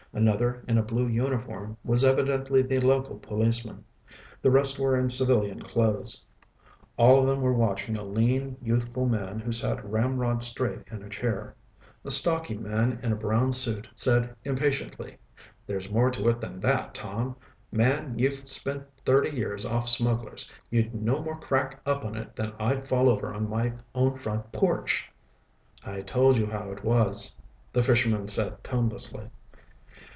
Another, 0.13 0.61
in 0.67 0.77
a 0.77 0.83
blue 0.83 1.07
uniform, 1.07 1.77
was 1.85 2.03
evidently 2.03 2.61
the 2.61 2.81
local 2.81 3.17
policeman. 3.17 3.85
The 4.41 4.51
rest 4.51 4.77
were 4.77 4.97
in 4.99 5.07
civilian 5.07 5.61
clothes. 5.61 6.27
All 6.97 7.21
of 7.21 7.27
them 7.27 7.39
were 7.39 7.53
watching 7.53 7.97
a 7.97 8.03
lean, 8.03 8.57
youthful 8.61 9.05
man 9.07 9.39
who 9.39 9.53
sat 9.53 9.81
ramrod 9.89 10.43
straight 10.43 10.81
in 10.91 11.01
a 11.01 11.07
chair. 11.07 11.55
A 12.03 12.11
stocky 12.11 12.57
man 12.57 12.99
in 13.01 13.13
a 13.13 13.15
brown 13.15 13.53
suit 13.53 13.87
said 13.95 14.35
impatiently, 14.43 15.17
"There's 15.65 15.89
more 15.89 16.11
to 16.11 16.27
it 16.27 16.41
than 16.41 16.59
that, 16.59 16.93
Tom. 16.93 17.37
Man, 17.71 18.19
you've 18.19 18.49
spent 18.49 18.83
thirty 19.05 19.29
years 19.33 19.65
off 19.65 19.87
Smugglers'. 19.87 20.51
You'd 20.69 20.93
no 20.93 21.23
more 21.23 21.39
crack 21.39 21.79
up 21.85 22.03
on 22.03 22.15
it 22.17 22.35
than 22.35 22.51
I'd 22.59 22.85
fall 22.85 23.07
over 23.07 23.31
my 23.39 23.71
own 23.95 24.15
front 24.15 24.51
porch." 24.51 25.09
"I 25.85 26.01
told 26.01 26.35
you 26.35 26.47
how 26.47 26.69
it 26.73 26.83
was," 26.83 27.37
the 27.71 27.81
fisherman 27.81 28.27
said 28.27 28.61
tonelessly. 28.61 29.29